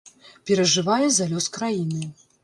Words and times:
Перажывае 0.49 1.09
за 1.17 1.27
лёс 1.33 1.47
краіны. 1.57 2.01